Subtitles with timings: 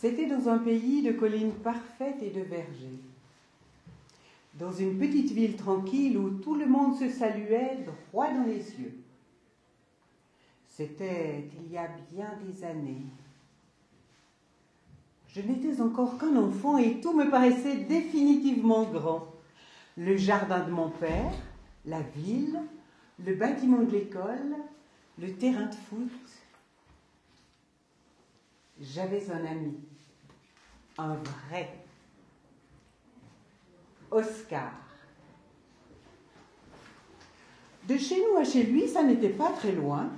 [0.00, 3.00] C'était dans un pays de collines parfaites et de vergers.
[4.54, 7.78] Dans une petite ville tranquille où tout le monde se saluait
[8.12, 8.94] droit dans les yeux.
[10.68, 13.02] C'était il y a bien des années.
[15.26, 19.26] Je n'étais encore qu'un enfant et tout me paraissait définitivement grand.
[19.96, 21.32] Le jardin de mon père,
[21.84, 22.60] la ville,
[23.26, 24.54] le bâtiment de l'école,
[25.18, 26.12] le terrain de foot.
[28.80, 29.74] J'avais un ami,
[30.98, 31.68] un vrai,
[34.10, 34.72] Oscar.
[37.88, 40.10] De chez nous à chez lui, ça n'était pas très loin.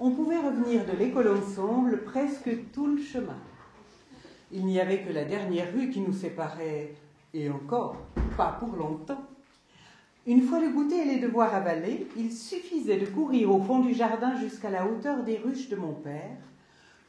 [0.00, 3.36] On pouvait revenir de l'école ensemble presque tout le chemin.
[4.50, 6.94] Il n'y avait que la dernière rue qui nous séparait,
[7.32, 7.96] et encore,
[8.36, 9.22] pas pour longtemps.
[10.26, 13.94] Une fois le goûter et les devoirs avalés, il suffisait de courir au fond du
[13.94, 16.36] jardin jusqu'à la hauteur des ruches de mon père,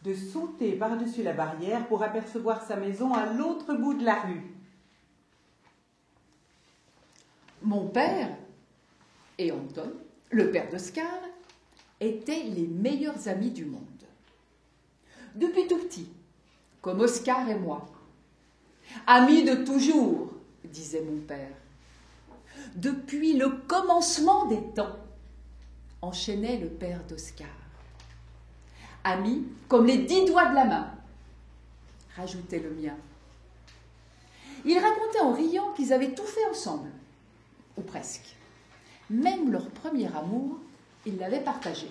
[0.03, 4.43] de sauter par-dessus la barrière pour apercevoir sa maison à l'autre bout de la rue.
[7.61, 8.35] Mon père
[9.37, 9.93] et Anton,
[10.29, 11.21] le père d'Oscar,
[12.01, 13.81] étaient les meilleurs amis du monde.
[15.35, 16.09] Depuis tout petit,
[16.81, 17.85] comme Oscar et moi.
[19.07, 20.33] Amis de toujours,
[20.65, 21.55] disait mon père.
[22.75, 24.97] Depuis le commencement des temps,
[26.01, 27.62] enchaînait le père d'Oscar.
[29.03, 30.91] Amis comme les dix doigts de la main,
[32.15, 32.95] rajoutait le mien.
[34.65, 36.89] Ils racontaient en riant qu'ils avaient tout fait ensemble,
[37.75, 38.35] ou presque.
[39.09, 40.59] Même leur premier amour,
[41.05, 41.87] ils l'avaient partagé.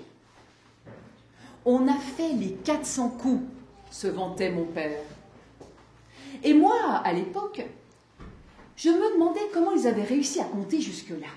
[1.64, 3.42] On a fait les 400 coups
[3.90, 5.02] se vantait mon père.
[6.42, 7.62] Et moi, à l'époque,
[8.76, 11.28] je me demandais comment ils avaient réussi à compter jusque-là.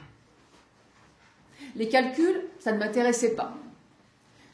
[1.76, 3.54] Les calculs, ça ne m'intéressait pas.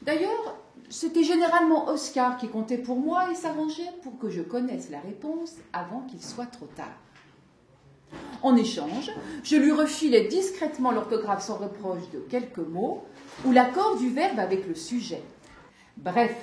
[0.02, 0.56] D'ailleurs,
[0.92, 5.54] c'était généralement Oscar qui comptait pour moi et s'arrangeait pour que je connaisse la réponse
[5.72, 6.92] avant qu'il soit trop tard.
[8.42, 9.10] En échange,
[9.42, 13.04] je lui refilais discrètement l'orthographe sans reproche de quelques mots
[13.46, 15.22] ou l'accord du verbe avec le sujet.
[15.96, 16.36] Bref,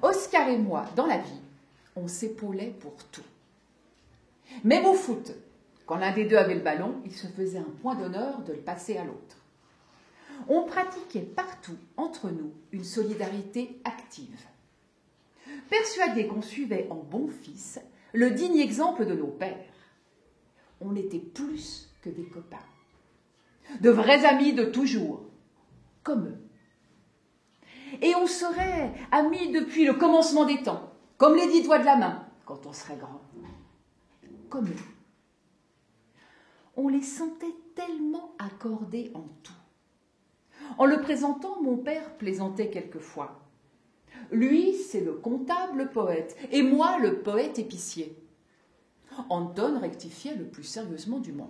[0.00, 1.40] Oscar et moi, dans la vie,
[1.94, 3.20] on s'épaulait pour tout.
[4.64, 5.32] Même au foot,
[5.84, 8.60] quand l'un des deux avait le ballon, il se faisait un point d'honneur de le
[8.60, 9.36] passer à l'autre.
[10.48, 14.44] On pratiquait partout, entre nous, une solidarité active.
[15.70, 17.80] Persuadés qu'on suivait en bon fils
[18.12, 19.72] le digne exemple de nos pères,
[20.80, 22.56] on était plus que des copains,
[23.80, 25.22] de vrais amis de toujours,
[26.02, 26.46] comme eux
[28.02, 31.96] et on serait amis depuis le commencement des temps, comme les dix doigts de la
[31.96, 33.20] main, quand on serait grand.
[34.48, 34.76] Comme eux.
[36.76, 39.52] On les sentait tellement accordés en tout.
[40.78, 43.40] En le présentant, mon père plaisantait quelquefois.
[44.30, 48.16] Lui, c'est le comptable poète, et moi, le poète épicier.
[49.28, 51.48] Anton rectifiait le plus sérieusement du monde.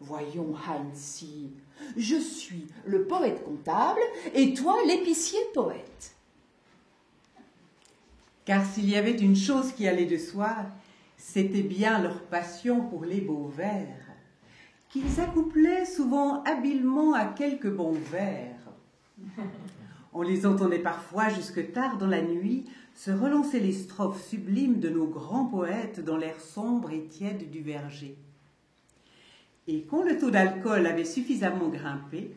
[0.00, 1.50] Voyons, Heinzi,
[1.96, 4.00] je suis le poète comptable
[4.34, 6.14] et toi l'épicier poète.
[8.44, 10.54] Car s'il y avait une chose qui allait de soi,
[11.16, 14.07] c'était bien leur passion pour les beaux vers,
[14.88, 18.56] qu'ils accouplaient souvent habilement à quelques bons vers.
[20.12, 24.88] On les entendait parfois jusque tard dans la nuit se relancer les strophes sublimes de
[24.88, 28.16] nos grands poètes dans l'air sombre et tiède du verger.
[29.68, 32.34] Et quand le taux d'alcool avait suffisamment grimpé,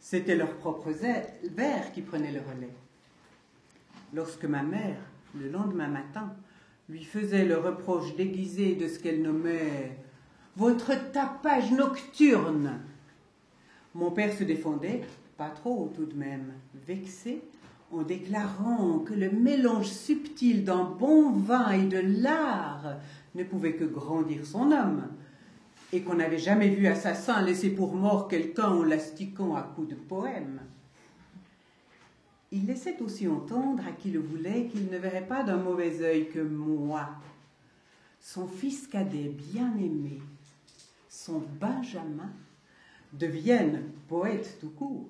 [0.00, 2.74] c'était leurs propres vers qui prenaient le relais.
[4.14, 4.96] Lorsque ma mère,
[5.38, 6.34] le lendemain matin,
[6.88, 9.96] lui faisait le reproche déguisé de ce qu'elle nommait
[10.56, 12.80] votre tapage nocturne,
[13.94, 15.02] mon père se défendait,
[15.36, 16.52] pas trop tout de même,
[16.86, 17.42] vexé,
[17.92, 22.98] en déclarant que le mélange subtil d'un bon vin et de l'art
[23.34, 25.08] ne pouvait que grandir son homme,
[25.92, 29.94] et qu'on n'avait jamais vu assassin laisser pour mort quelqu'un en l'astiquant à coups de
[29.96, 30.60] poème.
[32.52, 36.28] Il laissait aussi entendre à qui le voulait qu'il ne verrait pas d'un mauvais œil
[36.28, 37.08] que moi,
[38.20, 40.20] son fils cadet bien-aimé,
[41.24, 42.32] son Benjamin,
[43.12, 45.06] devienne poète tout court.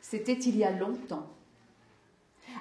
[0.00, 1.28] C'était il y a longtemps.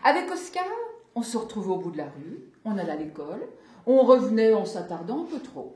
[0.04, 0.68] Avec Oscar,
[1.16, 3.42] on se retrouvait au bout de la rue, on allait à l'école,
[3.88, 5.76] on revenait en s'attardant un peu trop.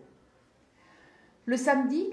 [1.45, 2.05] Le samedi,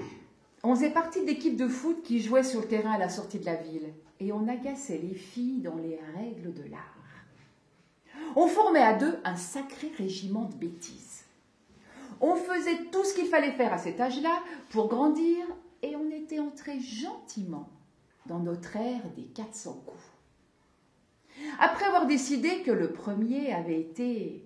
[0.62, 3.44] on faisait partie d'équipes de foot qui jouaient sur le terrain à la sortie de
[3.44, 6.94] la ville et on agaçait les filles dans les règles de l'art.
[8.34, 11.27] On formait à deux un sacré régiment de bêtises.
[12.20, 15.46] On faisait tout ce qu'il fallait faire à cet âge-là pour grandir
[15.82, 17.68] et on était entré gentiment
[18.26, 20.02] dans notre ère des 400 coups.
[21.60, 24.44] après avoir décidé que le premier avait été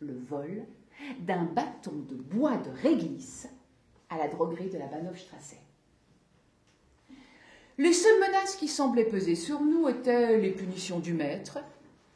[0.00, 0.64] le vol
[1.20, 3.48] d'un bâton de bois de réglisse
[4.08, 5.56] à la droguerie de la Bahnhofstrasse.
[7.78, 11.58] Les seules menaces qui semblaient peser sur nous étaient les punitions du maître,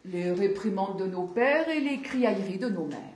[0.04, 3.13] les réprimandes de nos pères et les criailleries de nos mères.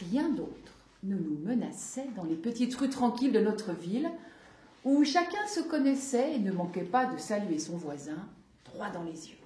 [0.00, 0.72] Rien d'autre
[1.02, 4.10] ne nous menaçait dans les petites rues tranquilles de notre ville,
[4.84, 8.28] où chacun se connaissait et ne manquait pas de saluer son voisin
[8.64, 9.36] droit dans les yeux.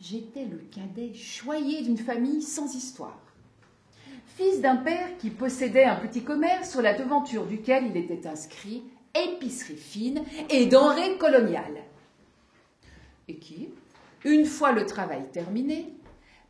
[0.00, 3.18] J'étais le cadet choyé d'une famille sans histoire.
[4.36, 8.82] Fils d'un père qui possédait un petit commerce sur la devanture duquel il était inscrit
[9.14, 11.84] épicerie fine et denrées coloniales.
[13.28, 13.68] Et qui,
[14.24, 15.94] une fois le travail terminé,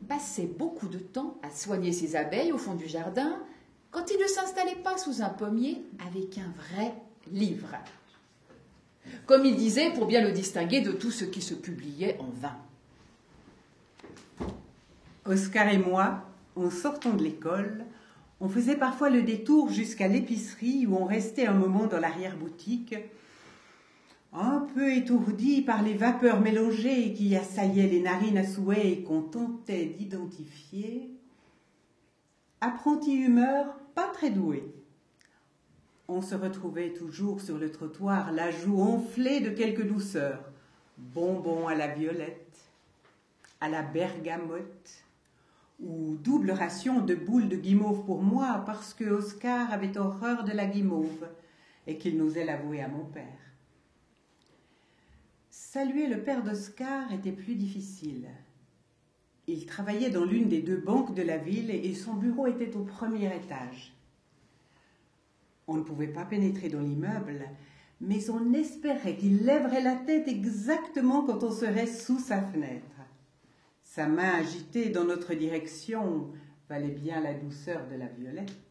[0.07, 3.37] passait beaucoup de temps à soigner ses abeilles au fond du jardin
[3.91, 6.93] quand il ne s'installait pas sous un pommier avec un vrai
[7.31, 7.75] livre.
[9.25, 12.57] Comme il disait, pour bien le distinguer de tout ce qui se publiait en vain.
[15.25, 16.25] Oscar et moi,
[16.55, 17.85] en sortant de l'école,
[18.39, 22.95] on faisait parfois le détour jusqu'à l'épicerie où on restait un moment dans l'arrière-boutique,
[24.33, 29.21] un peu étourdi par les vapeurs mélangées qui assaillaient les narines à souhait et qu'on
[29.21, 31.09] tentait d'identifier.
[32.61, 34.63] Apprenti humeur pas très doué.
[36.07, 40.51] On se retrouvait toujours sur le trottoir, la joue enflée de quelques douceurs.
[40.97, 42.59] Bonbons à la violette,
[43.59, 45.05] à la bergamote,
[45.81, 50.51] ou double ration de boules de guimauve pour moi parce que Oscar avait horreur de
[50.51, 51.27] la guimauve
[51.87, 53.44] et qu'il n'osait l'avouer à mon père.
[55.75, 58.29] Saluer le père d'Oscar était plus difficile.
[59.45, 62.85] Il travaillait dans l'une des deux banques de la ville et son bureau était au
[62.85, 63.93] premier étage.
[65.67, 67.41] On ne pouvait pas pénétrer dans l'immeuble,
[67.99, 73.01] mais on espérait qu'il lèverait la tête exactement quand on serait sous sa fenêtre.
[73.83, 76.29] Sa main agitée dans notre direction
[76.69, 78.64] valait bien la douceur de la violette.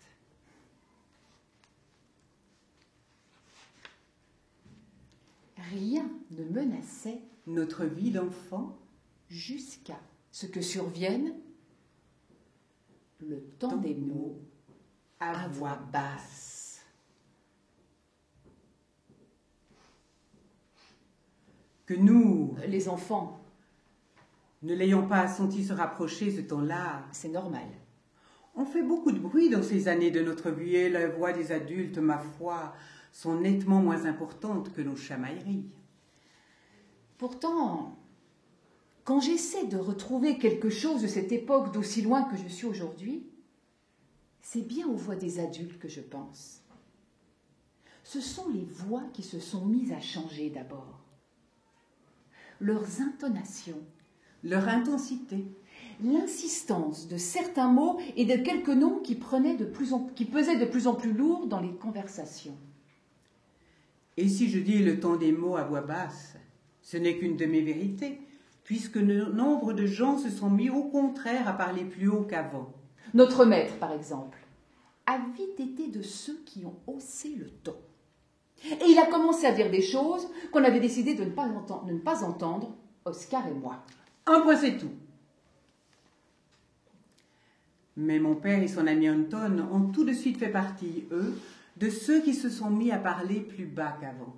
[5.57, 8.79] Rien ne menaçait notre vie d'enfant
[9.29, 11.35] jusqu'à ce que survienne
[13.21, 14.41] le temps des mots
[15.21, 16.85] à voix basse.
[21.87, 23.45] Que nous, les enfants,
[24.63, 27.05] ne l'ayons pas senti se rapprocher ce temps-là.
[27.13, 27.67] C'est normal.
[28.57, 31.53] On fait beaucoup de bruit dans ces années de notre vie et la voix des
[31.53, 32.75] adultes, ma foi,
[33.15, 35.71] sont nettement moins importantes que nos chamailleries.
[37.17, 37.97] Pourtant,
[39.05, 43.25] quand j'essaie de retrouver quelque chose de cette époque d'aussi loin que je suis aujourd'hui,
[44.43, 46.61] c'est bien aux voix des adultes que je pense.
[48.03, 50.99] Ce sont les voix qui se sont mises à changer d'abord.
[52.59, 53.81] Leurs intonations,
[54.43, 55.47] leur intensité,
[56.03, 60.59] l'insistance de certains mots et de quelques noms qui, prenaient de plus en, qui pesaient
[60.59, 62.59] de plus en plus lourd dans les conversations.
[64.17, 66.37] Et si je dis le ton des mots à voix basse,
[66.83, 68.21] ce n'est qu'une de mes vérités,
[68.63, 72.73] puisque nombre de gens se sont mis au contraire à parler plus haut qu'avant.
[73.13, 74.39] Notre maître, par exemple,
[75.07, 77.77] a vite été de ceux qui ont haussé le ton.
[78.65, 81.85] Et il a commencé à dire des choses qu'on avait décidé de ne pas entendre,
[81.85, 82.75] de ne pas entendre
[83.05, 83.85] Oscar et moi.
[84.27, 84.93] Un point, c'est tout.
[87.97, 91.39] Mais mon père et son ami Anton ont tout de suite fait partie, eux,
[91.77, 94.37] de ceux qui se sont mis à parler plus bas qu'avant.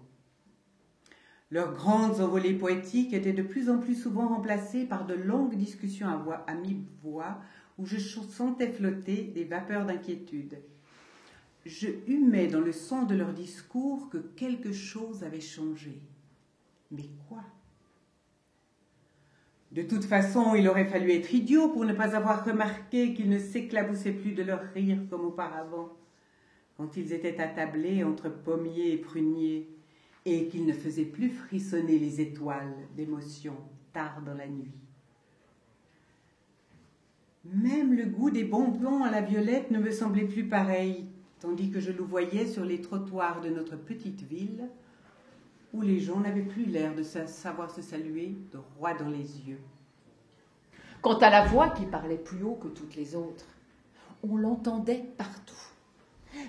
[1.50, 6.08] Leurs grandes envolées poétiques étaient de plus en plus souvent remplacées par de longues discussions
[6.08, 7.38] à, voix, à mi-voix
[7.78, 10.58] où je sentais flotter des vapeurs d'inquiétude.
[11.64, 16.00] Je humais dans le son de leur discours que quelque chose avait changé.
[16.90, 17.42] Mais quoi?
[19.72, 23.38] De toute façon, il aurait fallu être idiot pour ne pas avoir remarqué qu'ils ne
[23.38, 25.92] s'éclaboussaient plus de leur rire comme auparavant,
[26.76, 29.68] quand ils étaient attablés entre pommiers et pruniers,
[30.24, 33.54] et qu'ils ne faisaient plus frissonner les étoiles d'émotion
[33.92, 34.74] tard dans la nuit.
[37.44, 41.06] Même le goût des bonbons à la violette ne me semblait plus pareil,
[41.38, 44.68] tandis que je le voyais sur les trottoirs de notre petite ville,
[45.72, 49.60] où les gens n'avaient plus l'air de savoir se saluer droit dans les yeux.
[51.02, 53.46] Quant à la voix qui parlait plus haut que toutes les autres,
[54.24, 55.54] on l'entendait partout.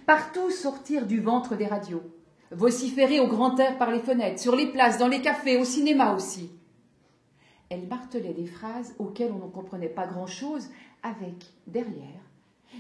[0.06, 2.04] Partout sortir du ventre des radios,
[2.52, 6.14] vociférer au grand air par les fenêtres, sur les places, dans les cafés, au cinéma
[6.14, 6.52] aussi.
[7.70, 10.70] Elle martelait des phrases auxquelles on ne comprenait pas grand-chose,
[11.04, 12.22] avec, derrière,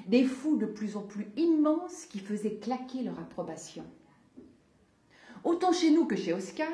[0.07, 3.83] des fous de plus en plus immenses qui faisaient claquer leur approbation.
[5.43, 6.71] Autant chez nous que chez Oscar,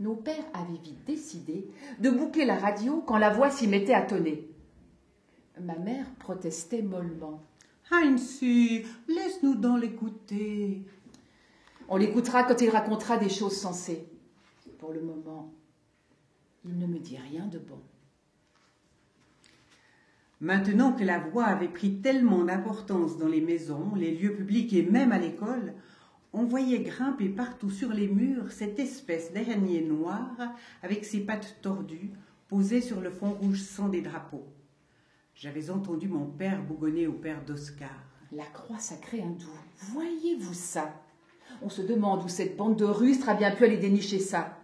[0.00, 1.68] nos pères avaient vite décidé
[2.00, 4.48] de boucler la radio quand la voix s'y mettait à tonner.
[5.60, 7.40] Ma mère protestait mollement.
[7.92, 10.82] Heinzi, laisse-nous donc l'écouter.
[11.88, 14.08] On l'écoutera quand il racontera des choses sensées.
[14.78, 15.52] Pour le moment,
[16.64, 17.80] il ne me dit rien de bon.
[20.40, 24.82] Maintenant que la voix avait pris tellement d'importance dans les maisons, les lieux publics et
[24.82, 25.74] même à l'école,
[26.32, 30.34] on voyait grimper partout sur les murs cette espèce d'araignée noire
[30.82, 32.10] avec ses pattes tordues
[32.48, 34.46] posées sur le fond rouge sang des drapeaux.
[35.34, 37.90] J'avais entendu mon père bougonner au père d'Oscar.
[38.32, 39.48] La croix sacrée hindoue,
[39.92, 40.92] voyez-vous ça?
[41.60, 44.58] On se demande où cette bande de rustres a bien pu aller dénicher ça.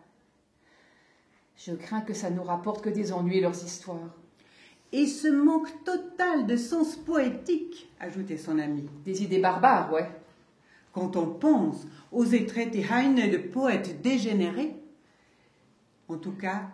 [1.56, 4.14] Je crains que ça nous rapporte que des ennuis leurs histoires.
[4.92, 8.88] Et ce manque total de sens poétique, ajoutait son ami.
[9.04, 10.08] Des idées barbares, ouais.
[10.92, 14.74] Quand on pense oser traiter Heine de poète dégénéré,
[16.08, 16.70] en tout cas,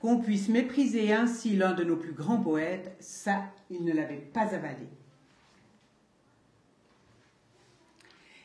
[0.00, 4.54] qu'on puisse mépriser ainsi l'un de nos plus grands poètes, ça, il ne l'avait pas
[4.54, 4.86] avalé.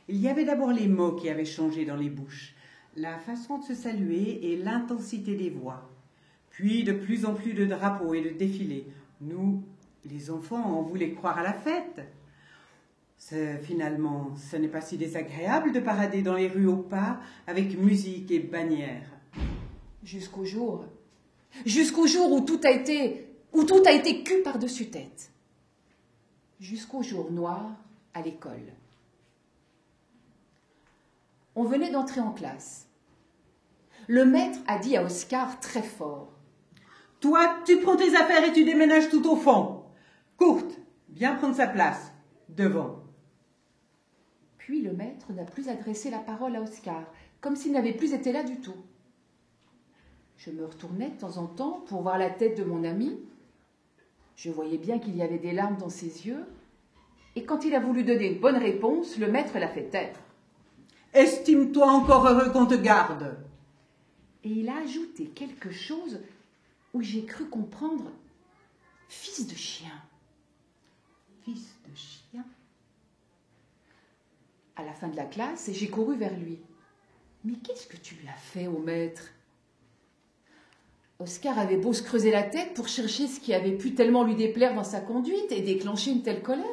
[0.07, 2.55] Il y avait d'abord les mots qui avaient changé dans les bouches,
[2.95, 5.89] la façon de se saluer et l'intensité des voix.
[6.50, 8.88] Puis de plus en plus de drapeaux et de défilés.
[9.22, 9.63] Nous,
[10.05, 12.01] les enfants, on voulait croire à la fête.
[13.62, 18.29] Finalement, ce n'est pas si désagréable de parader dans les rues au pas avec musique
[18.31, 19.10] et bannières.
[20.03, 20.86] Jusqu'au jour,
[21.65, 25.31] jusqu'au jour où tout a été, où tout a été cul par-dessus tête.
[26.60, 27.72] Jusqu'au jour noir
[28.13, 28.74] à l'école.
[31.55, 32.88] On venait d'entrer en classe.
[34.07, 36.31] Le maître a dit à Oscar très fort
[37.19, 39.83] Toi, tu prends tes affaires et tu déménages tout au fond.
[40.38, 40.79] Courte,
[41.10, 42.12] viens prendre sa place,
[42.50, 43.03] devant.
[44.57, 47.03] Puis le maître n'a plus adressé la parole à Oscar,
[47.39, 48.75] comme s'il n'avait plus été là du tout.
[50.45, 53.17] Je me retournais de temps en temps pour voir la tête de mon ami.
[54.35, 56.45] Je voyais bien qu'il y avait des larmes dans ses yeux,
[57.35, 60.19] et quand il a voulu donner une bonne réponse, le maître l'a fait taire.
[61.13, 63.38] Estime-toi encore heureux qu'on te garde.
[64.43, 66.19] Et il a ajouté quelque chose
[66.93, 68.12] où j'ai cru comprendre
[69.07, 70.01] fils de chien.
[71.43, 72.45] Fils de chien
[74.75, 76.59] À la fin de la classe, j'ai couru vers lui.
[77.45, 79.32] Mais qu'est-ce que tu lui as fait au maître?
[81.20, 84.36] Oscar avait beau se creuser la tête pour chercher ce qui avait pu tellement lui
[84.36, 86.65] déplaire dans sa conduite et déclencher une telle colère.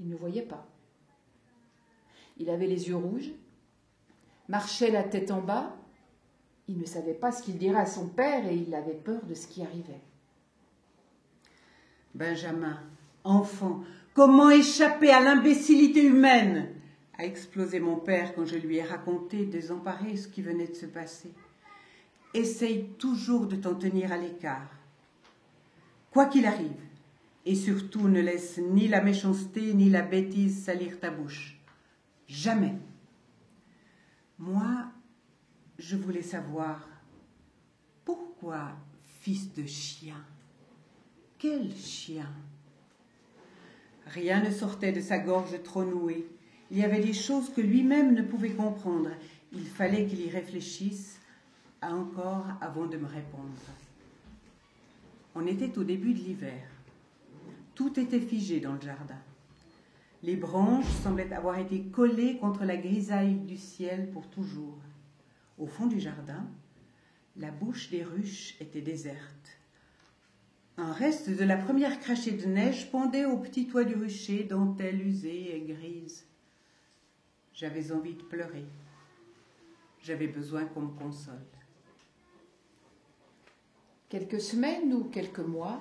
[0.00, 0.66] Il ne voyait pas.
[2.38, 3.30] Il avait les yeux rouges,
[4.48, 5.76] marchait la tête en bas,
[6.66, 9.34] il ne savait pas ce qu'il dirait à son père et il avait peur de
[9.34, 10.00] ce qui arrivait.
[12.14, 12.80] Benjamin,
[13.22, 13.82] enfant,
[14.14, 16.70] comment échapper à l'imbécilité humaine?
[17.16, 20.86] a explosé mon père quand je lui ai raconté désemparé ce qui venait de se
[20.86, 21.32] passer.
[22.34, 24.68] Essaye toujours de t'en tenir à l'écart.
[26.10, 26.70] Quoi qu'il arrive,
[27.46, 31.58] et surtout ne laisse ni la méchanceté ni la bêtise salir ta bouche.
[32.26, 32.74] Jamais.
[34.38, 34.86] Moi,
[35.78, 36.88] je voulais savoir
[38.04, 38.72] pourquoi
[39.20, 40.22] fils de chien
[41.38, 42.30] Quel chien?
[44.06, 46.26] Rien ne sortait de sa gorge trop nouée.
[46.70, 49.10] Il y avait des choses que lui-même ne pouvait comprendre.
[49.52, 51.20] Il fallait qu'il y réfléchisse
[51.92, 53.50] encore avant de me répondre.
[55.34, 56.62] On était au début de l'hiver.
[57.74, 59.18] Tout était figé dans le jardin.
[60.22, 64.78] Les branches semblaient avoir été collées contre la grisaille du ciel pour toujours.
[65.58, 66.46] Au fond du jardin,
[67.36, 69.58] la bouche des ruches était déserte.
[70.76, 75.06] Un reste de la première crachée de neige pendait au petit toit du rucher, dentelle
[75.06, 76.26] usée et grise.
[77.52, 78.64] J'avais envie de pleurer.
[80.00, 81.34] J'avais besoin qu'on me console.
[84.08, 85.80] Quelques semaines ou quelques mois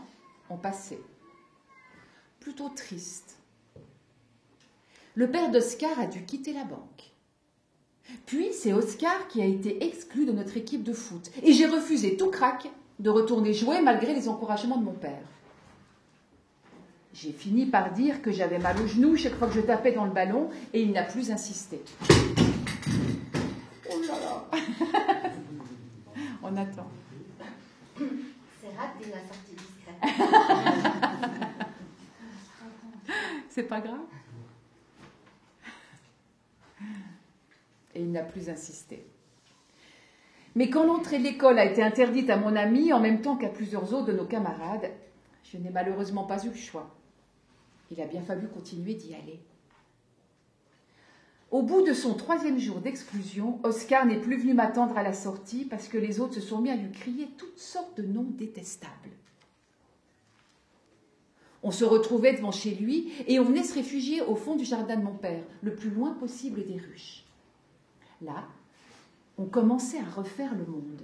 [0.49, 0.99] ont passé.
[2.39, 3.37] Plutôt triste.
[5.15, 7.11] Le père d'Oscar a dû quitter la banque.
[8.25, 11.29] Puis c'est Oscar qui a été exclu de notre équipe de foot.
[11.43, 15.23] Et j'ai refusé tout crack de retourner jouer malgré les encouragements de mon père.
[17.13, 20.05] J'ai fini par dire que j'avais mal au genou chaque fois que je tapais dans
[20.05, 21.81] le ballon et il n'a plus insisté.
[23.91, 24.49] Oh là là
[26.43, 26.87] On attend.
[33.49, 33.99] C'est pas grave.
[37.95, 39.05] Et il n'a plus insisté.
[40.55, 43.49] Mais quand l'entrée de l'école a été interdite à mon ami en même temps qu'à
[43.49, 44.91] plusieurs autres de nos camarades,
[45.43, 46.89] je n'ai malheureusement pas eu le choix.
[47.91, 49.39] Il a bien fallu continuer d'y aller.
[51.53, 55.65] Au bout de son troisième jour d'exclusion, Oscar n'est plus venu m'attendre à la sortie
[55.65, 59.11] parce que les autres se sont mis à lui crier toutes sortes de noms détestables.
[61.61, 64.95] On se retrouvait devant chez lui et on venait se réfugier au fond du jardin
[64.95, 67.23] de mon père, le plus loin possible des ruches.
[68.23, 68.47] Là,
[69.37, 71.03] on commençait à refaire le monde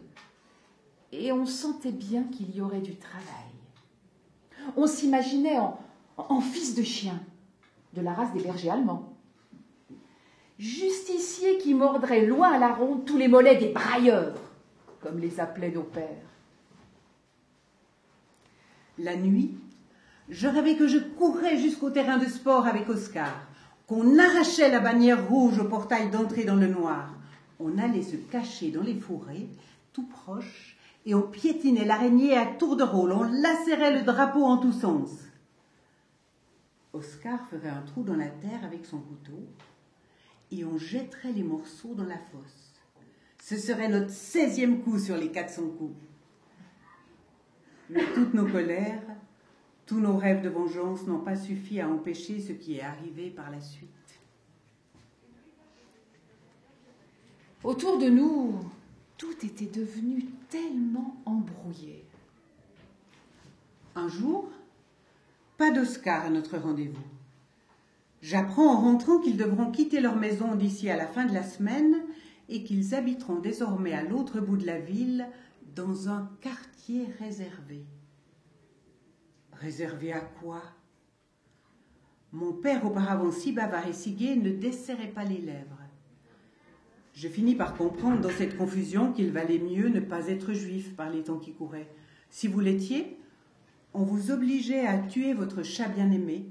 [1.12, 3.53] et on sentait bien qu'il y aurait du travail.
[4.75, 7.22] On s'imaginait en, fils de chien,
[7.94, 9.09] de la race des bergers allemands.
[10.60, 14.36] Justicier qui mordrait loin à la ronde tous les mollets des brailleurs,
[15.00, 16.04] comme les appelaient nos pères.
[18.98, 19.58] La nuit,
[20.28, 23.48] je rêvais que je courais jusqu'au terrain de sport avec Oscar,
[23.88, 27.16] qu'on arrachait la bannière rouge au portail d'entrée dans le noir.
[27.62, 29.48] On allait se cacher dans les forêts,
[29.94, 30.75] tout proche,
[31.06, 35.10] et on piétinait l'araignée à tour de rôle, on lacérait le drapeau en tous sens.
[36.92, 39.39] Oscar ferait un trou dans la terre avec son couteau,
[40.51, 42.74] et on jetterait les morceaux dans la fosse.
[43.41, 45.96] Ce serait notre seizième coup sur les quatre cents coups.
[47.89, 49.01] Mais toutes nos colères,
[49.86, 53.50] tous nos rêves de vengeance n'ont pas suffi à empêcher ce qui est arrivé par
[53.50, 53.89] la suite.
[57.63, 58.60] Autour de nous,
[59.18, 62.06] tout était devenu tellement embrouillé.
[63.96, 64.50] Un jour,
[65.58, 67.19] pas d'Oscar à notre rendez-vous.
[68.22, 71.96] J'apprends en rentrant qu'ils devront quitter leur maison d'ici à la fin de la semaine
[72.50, 75.28] et qu'ils habiteront désormais à l'autre bout de la ville,
[75.76, 77.86] dans un quartier réservé.
[79.54, 80.62] Réservé à quoi?
[82.32, 85.80] Mon père, auparavant si bavard et si gai, ne desserrait pas les lèvres.
[87.14, 91.10] Je finis par comprendre dans cette confusion qu'il valait mieux ne pas être juif par
[91.10, 91.90] les temps qui couraient.
[92.30, 93.18] Si vous l'étiez,
[93.94, 96.46] on vous obligeait à tuer votre chat bien-aimé,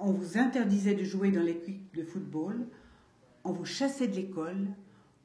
[0.00, 2.66] on vous interdisait de jouer dans l'équipe de football,
[3.44, 4.66] on vous chassait de l'école,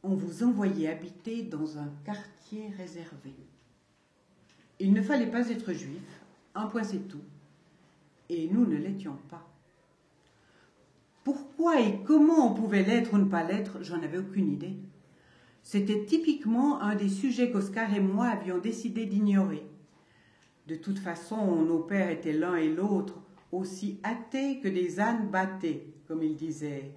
[0.04, 3.34] on vous envoyait habiter dans un quartier réservé.
[4.80, 6.22] Il ne fallait pas être juif,
[6.54, 7.24] un point c'est tout.
[8.30, 9.48] Et nous ne l'étions pas.
[11.24, 14.76] Pourquoi et comment on pouvait l'être ou ne pas l'être, j'en avais aucune idée.
[15.64, 19.66] C'était typiquement un des sujets qu'Oscar et moi avions décidé d'ignorer.
[20.68, 23.25] De toute façon, nos pères étaient l'un et l'autre
[23.58, 26.92] aussi athées que des ânes battés, comme il disait.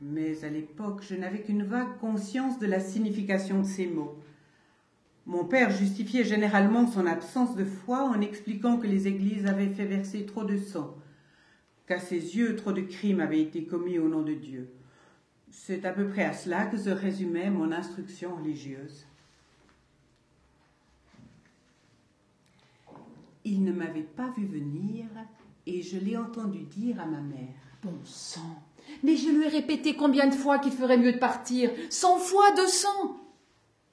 [0.00, 4.18] Mais à l'époque, je n'avais qu'une vague conscience de la signification de ces mots.
[5.26, 9.84] Mon père justifiait généralement son absence de foi en expliquant que les églises avaient fait
[9.84, 10.96] verser trop de sang,
[11.86, 14.68] qu'à ses yeux trop de crimes avaient été commis au nom de Dieu.
[15.50, 19.06] C'est à peu près à cela que se résumait mon instruction religieuse.
[23.44, 25.06] Il ne m'avait pas vu venir
[25.66, 27.54] et je l'ai entendu dire à ma mère.
[27.82, 28.62] Bon sang
[29.02, 32.52] Mais je lui ai répété combien de fois qu'il ferait mieux de partir Cent fois,
[32.54, 33.16] deux cents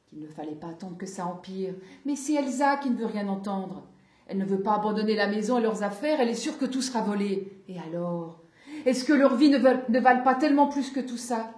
[0.09, 1.73] Qu'il ne fallait pas attendre que ça empire.
[2.05, 3.87] Mais c'est Elsa qui ne veut rien entendre.
[4.27, 6.83] Elle ne veut pas abandonner la maison et leurs affaires, elle est sûre que tout
[6.83, 7.51] sera volé.
[7.67, 8.39] Et alors?
[8.85, 11.51] Est-ce que leur vie ne, ne valent pas tellement plus que tout ça?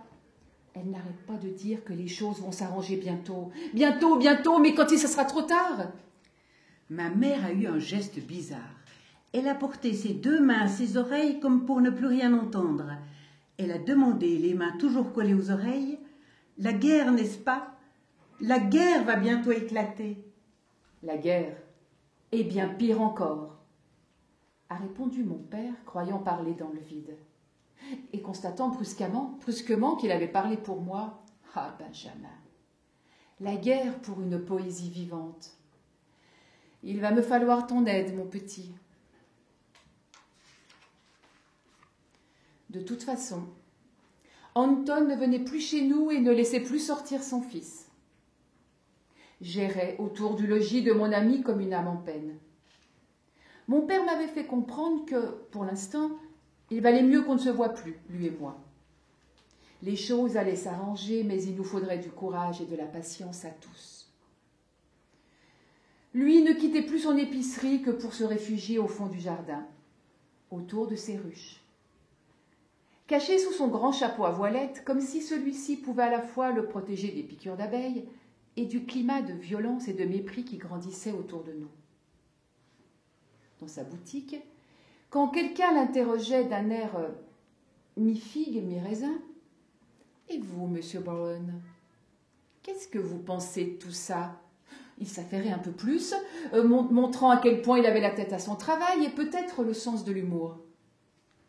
[0.73, 3.51] Elle n'arrête pas de dire que les choses vont s'arranger bientôt.
[3.73, 5.89] Bientôt, bientôt, mais quand il ce sera trop tard
[6.89, 8.80] Ma mère a eu un geste bizarre.
[9.33, 12.91] Elle a porté ses deux mains à ses oreilles comme pour ne plus rien entendre.
[13.57, 15.99] Elle a demandé, les mains toujours collées aux oreilles,
[16.57, 17.75] La guerre, n'est-ce pas?
[18.39, 20.23] La guerre va bientôt éclater.
[21.03, 21.55] La guerre
[22.31, 23.57] Et bien pire encore,
[24.69, 27.15] a répondu mon père, croyant parler dans le vide.
[28.13, 31.23] Et constatant brusquement, brusquement qu'il avait parlé pour moi,
[31.55, 32.29] ah Benjamin,
[33.39, 35.51] la guerre pour une poésie vivante.
[36.83, 38.73] Il va me falloir ton aide, mon petit.
[42.71, 43.43] De toute façon,
[44.55, 47.89] Anton ne venait plus chez nous et ne laissait plus sortir son fils.
[49.41, 52.37] J'errais autour du logis de mon ami comme une âme en peine.
[53.67, 56.11] Mon père m'avait fait comprendre que, pour l'instant,
[56.69, 58.57] il valait mieux qu'on ne se voit plus, lui et moi.
[59.83, 63.49] Les choses allaient s'arranger, mais il nous faudrait du courage et de la patience à
[63.49, 64.13] tous.
[66.13, 69.67] Lui ne quittait plus son épicerie que pour se réfugier au fond du jardin,
[70.51, 71.60] autour de ses ruches
[73.11, 76.65] caché sous son grand chapeau à voilette, comme si celui-ci pouvait à la fois le
[76.65, 78.07] protéger des piqûres d'abeilles
[78.55, 81.67] et du climat de violence et de mépris qui grandissait autour de nous.
[83.59, 84.37] Dans sa boutique,
[85.09, 87.09] quand quelqu'un l'interrogeait d'un air euh,
[87.97, 89.19] mi-figue, mi-raisin,
[90.29, 91.61] Et vous, monsieur Brown,
[92.63, 94.39] qu'est-ce que vous pensez de tout ça?
[94.99, 96.13] Il s'affairait un peu plus,
[96.53, 99.73] euh, montrant à quel point il avait la tête à son travail et peut-être le
[99.73, 100.59] sens de l'humour.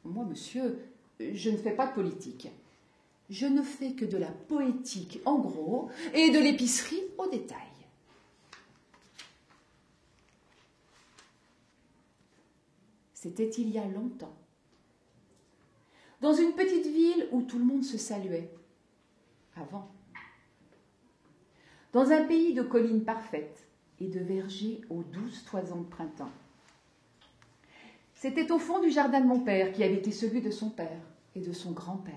[0.04, 0.91] Moi, monsieur,
[1.34, 2.48] je ne fais pas de politique.
[3.30, 7.58] Je ne fais que de la poétique en gros et de l'épicerie au détail.
[13.14, 14.34] C'était il y a longtemps.
[16.20, 18.50] Dans une petite ville où tout le monde se saluait.
[19.56, 19.88] Avant.
[21.92, 23.66] Dans un pays de collines parfaites
[24.00, 26.32] et de vergers aux douces toisons de printemps.
[28.14, 31.00] C'était au fond du jardin de mon père qui avait été celui de son père
[31.34, 32.14] et de son grand-père.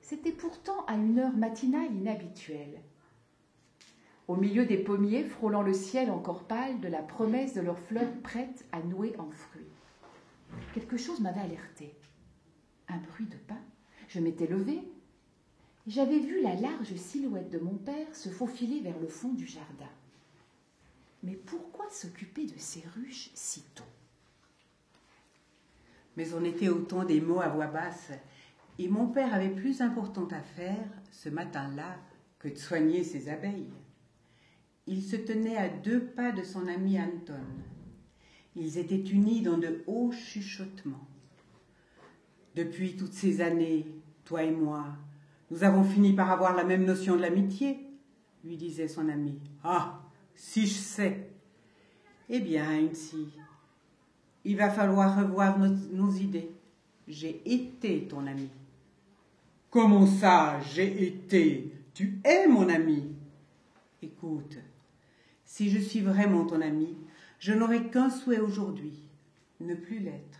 [0.00, 2.80] C'était pourtant à une heure matinale inhabituelle.
[4.26, 8.12] Au milieu des pommiers, frôlant le ciel encore pâle de la promesse de leurs fleurs
[8.22, 9.68] prêtes à nouer en fruits.
[10.74, 11.94] Quelque chose m'avait alerté.
[12.88, 13.60] Un bruit de pas.
[14.08, 14.82] Je m'étais levée.
[15.86, 19.88] J'avais vu la large silhouette de mon père se faufiler vers le fond du jardin.
[21.22, 23.84] Mais pourquoi s'occuper de ces ruches si tôt?
[26.18, 28.10] Mais on était au temps des mots à voix basse,
[28.76, 31.96] et mon père avait plus important à faire ce matin-là
[32.40, 33.70] que de soigner ses abeilles.
[34.88, 37.34] Il se tenait à deux pas de son ami Anton.
[38.56, 41.06] Ils étaient unis dans de hauts chuchotements.
[42.56, 43.86] Depuis toutes ces années,
[44.24, 44.86] toi et moi,
[45.52, 47.78] nous avons fini par avoir la même notion de l'amitié,
[48.42, 49.38] lui disait son ami.
[49.62, 50.02] Ah,
[50.34, 51.30] si je sais.
[52.28, 53.28] Eh bien, ainsi,
[54.44, 56.50] il va falloir revoir nos, idées.
[57.06, 58.48] J'ai été ton ami.
[59.70, 61.72] Comment ça, j'ai été?
[61.94, 63.14] Tu es mon ami.
[64.02, 64.58] Écoute,
[65.44, 66.96] si je suis vraiment ton ami,
[67.38, 69.02] je n'aurai qu'un souhait aujourd'hui,
[69.60, 70.38] ne plus l'être.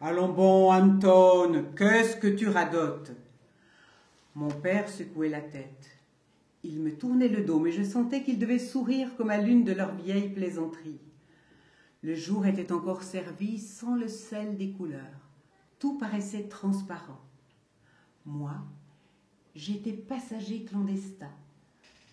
[0.00, 3.12] Allons bon, Anton, qu'est-ce que tu radotes?
[4.34, 5.90] Mon père secouait la tête.
[6.64, 9.72] Il me tournait le dos, mais je sentais qu'il devait sourire comme à l'une de
[9.72, 10.98] leurs vieilles plaisanteries.
[12.04, 15.00] Le jour était encore servi sans le sel des couleurs.
[15.78, 17.18] Tout paraissait transparent.
[18.26, 18.56] Moi,
[19.56, 21.30] j'étais passager clandestin,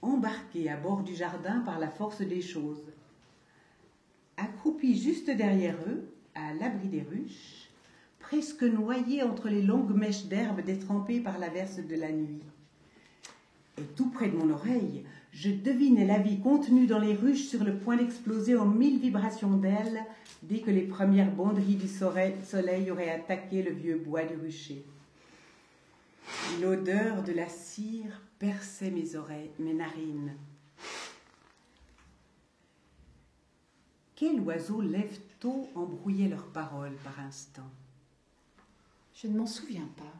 [0.01, 2.85] embarqué à bord du jardin par la force des choses.
[4.37, 7.69] Accroupi juste derrière eux, à l'abri des ruches,
[8.17, 12.43] presque noyé entre les longues mèches d'herbe détrempées par l'averse de la nuit.
[13.77, 17.63] Et tout près de mon oreille, je devinais la vie contenue dans les ruches sur
[17.63, 20.03] le point d'exploser en mille vibrations d'ailes
[20.43, 24.85] dès que les premières bonderies du soleil auraient attaqué le vieux bois du rucher.
[26.61, 30.35] L'odeur de la cire perçait mes oreilles, mes narines.
[34.15, 37.69] Quel oiseau lève tôt embrouillait leurs paroles par instant
[39.13, 40.13] Je ne m'en souviens pas.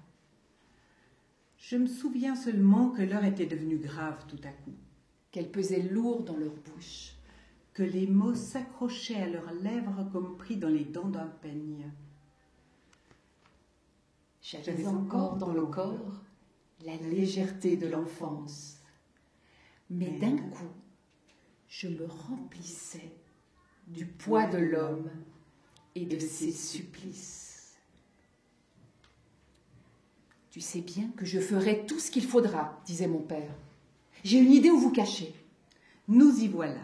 [1.60, 4.74] Je me souviens seulement que l'heure était devenue grave tout à coup.
[5.32, 7.14] Qu'elle pesait lourd dans leur bouche.
[7.74, 11.90] Que les mots s'accrochaient à leurs lèvres comme pris dans les dents d'un peigne.
[14.42, 16.22] J'avais encore dans le corps
[16.86, 18.80] la légèreté de l'enfance.
[19.90, 20.72] Mais d'un coup,
[21.70, 23.12] je me remplissais
[23.88, 25.10] du poids de l'homme
[25.96, 27.78] et de ses supplices.
[30.50, 33.54] Tu sais bien que je ferai tout ce qu'il faudra, disait mon père.
[34.24, 35.34] J'ai une idée où vous cachez.
[36.08, 36.82] Nous y voilà.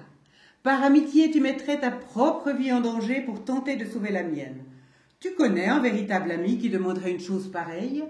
[0.63, 4.63] Par amitié, tu mettrais ta propre vie en danger pour tenter de sauver la mienne.
[5.19, 8.04] Tu connais un véritable ami qui demanderait une chose pareille?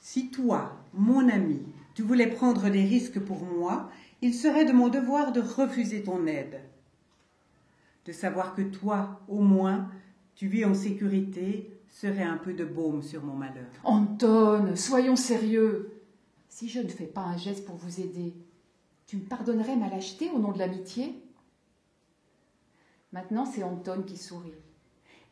[0.00, 1.62] Si toi, mon ami,
[1.94, 3.90] tu voulais prendre des risques pour moi,
[4.22, 6.60] il serait de mon devoir de refuser ton aide.
[8.04, 9.88] De savoir que toi, au moins,
[10.34, 13.66] tu vis en sécurité, serait un peu de baume sur mon malheur.
[13.84, 15.97] Anton, soyons sérieux.
[16.48, 18.34] Si je ne fais pas un geste pour vous aider,
[19.06, 21.14] tu me pardonnerais ma lâcheté au nom de l'amitié?
[23.12, 24.52] Maintenant, c'est Anton qui sourit.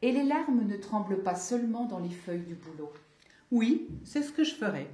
[0.02, 2.92] Et les larmes ne tremblent pas seulement dans les feuilles du bouleau.
[3.50, 4.88] Oui, c'est ce que je ferai.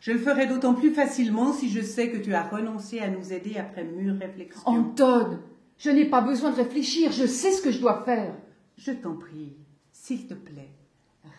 [0.00, 3.32] Je le ferai d'autant plus facilement si je sais que tu as renoncé à nous
[3.32, 4.62] aider après mûre réflexion.
[4.66, 5.40] Anton,
[5.78, 8.34] je n'ai pas besoin de réfléchir, je sais ce que je dois faire.
[8.76, 9.56] Je t'en prie,
[9.92, 10.70] s'il te plaît,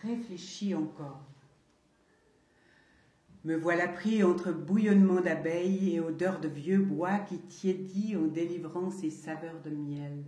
[0.02, 1.22] réfléchis encore.
[3.44, 8.90] Me voilà pris entre bouillonnement d'abeilles et odeur de vieux bois qui tiédit en délivrant
[8.90, 10.24] ses saveurs de miel.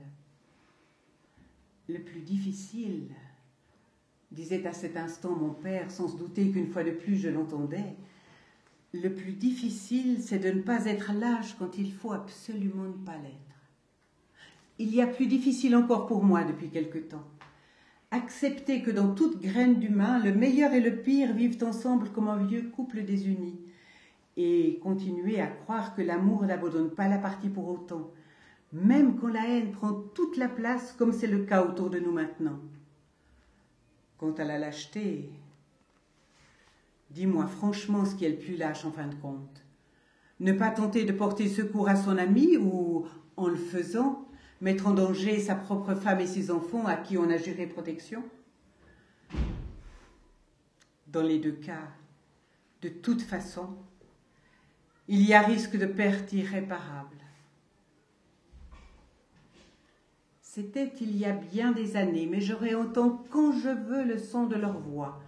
[1.88, 3.08] Le plus difficile,
[4.30, 7.96] disait à cet instant mon père, sans se douter qu'une fois de plus je l'entendais,
[8.94, 13.16] le plus difficile, c'est de ne pas être lâche quand il faut absolument ne pas
[13.16, 13.36] l'être.
[14.78, 17.26] Il y a plus difficile encore pour moi depuis quelque temps.
[18.12, 22.44] Accepter que dans toute graine d'humain, le meilleur et le pire vivent ensemble comme un
[22.44, 23.58] vieux couple désuni,
[24.36, 28.10] et continuer à croire que l'amour n'abandonne pas la partie pour autant,
[28.72, 32.12] même quand la haine prend toute la place comme c'est le cas autour de nous
[32.12, 32.60] maintenant.
[34.18, 35.30] Quant à la lâcheté,
[37.12, 39.62] Dis-moi franchement ce qui est le plus lâche en fin de compte.
[40.40, 43.04] Ne pas tenter de porter secours à son ami ou,
[43.36, 44.26] en le faisant,
[44.62, 48.22] mettre en danger sa propre femme et ses enfants à qui on a juré protection
[51.08, 51.88] Dans les deux cas,
[52.80, 53.76] de toute façon,
[55.08, 57.16] il y a risque de perte irréparable.
[60.40, 64.46] C'était il y a bien des années, mais je réentends quand je veux le son
[64.46, 65.20] de leur voix,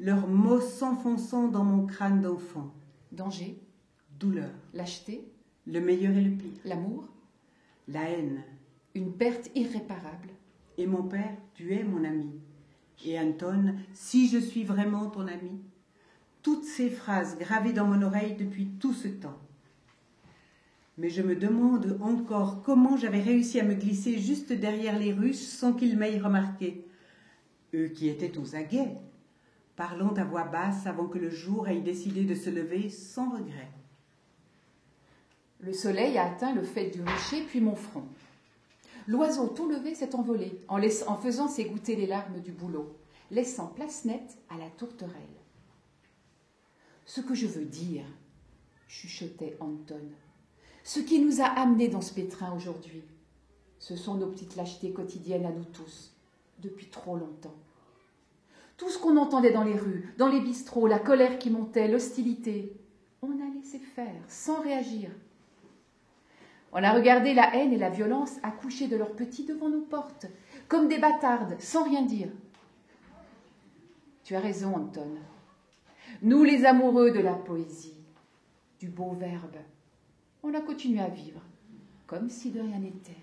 [0.00, 2.74] leurs mots s'enfonçant dans mon crâne d'enfant.
[3.10, 3.58] Danger,
[4.18, 5.24] Douleur, lâcheté,
[5.66, 7.08] le meilleur et le pire, l'amour,
[7.88, 8.42] la haine.
[8.94, 10.28] Une perte irréparable.
[10.78, 12.30] Et mon père, tu es mon ami.
[13.04, 15.60] Et Anton, si je suis vraiment ton ami,
[16.42, 19.38] toutes ces phrases gravées dans mon oreille depuis tout ce temps.
[20.98, 25.48] Mais je me demande encore comment j'avais réussi à me glisser juste derrière les Russes
[25.48, 26.84] sans qu'ils m'aient remarqué.
[27.74, 28.98] Eux qui étaient aux aguets,
[29.76, 33.70] parlant à voix basse avant que le jour ait décidé de se lever sans regret.
[35.60, 38.04] Le soleil a atteint le fait du rocher, puis mon front.
[39.06, 42.96] L'oiseau tout levé s'est envolé, en, faisant s'égoutter les larmes du bouleau,
[43.30, 45.12] laissant place nette à la tourterelle.
[47.04, 48.04] Ce que je veux dire,
[48.86, 50.00] chuchotait Anton,
[50.84, 53.02] ce qui nous a amenés dans ce pétrin aujourd'hui,
[53.78, 56.12] ce sont nos petites lâchetés quotidiennes à nous tous,
[56.60, 57.54] depuis trop longtemps.
[58.76, 62.72] Tout ce qu'on entendait dans les rues, dans les bistrots, la colère qui montait, l'hostilité,
[63.22, 65.10] on a laissé faire, sans réagir.
[66.72, 70.26] On a regardé la haine et la violence accoucher de leurs petits devant nos portes,
[70.68, 72.28] comme des bâtardes, sans rien dire.
[74.24, 75.08] Tu as raison, Anton.
[76.22, 77.96] Nous, les amoureux de la poésie,
[78.80, 79.56] du beau verbe,
[80.42, 81.40] on a continué à vivre,
[82.06, 83.16] comme si de rien n'était.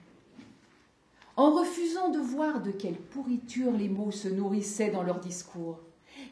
[1.35, 5.79] En refusant de voir de quelle pourriture les mots se nourrissaient dans leurs discours,